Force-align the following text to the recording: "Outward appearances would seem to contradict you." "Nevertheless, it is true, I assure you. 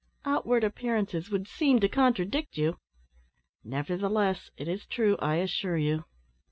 "Outward 0.25 0.63
appearances 0.63 1.29
would 1.29 1.47
seem 1.47 1.79
to 1.79 1.87
contradict 1.87 2.57
you." 2.57 2.79
"Nevertheless, 3.63 4.49
it 4.57 4.67
is 4.67 4.87
true, 4.87 5.15
I 5.19 5.35
assure 5.35 5.77
you. 5.77 6.05